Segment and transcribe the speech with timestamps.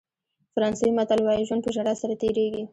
[0.53, 2.63] فرانسوي متل وایي ژوند په ژړا سره تېرېږي.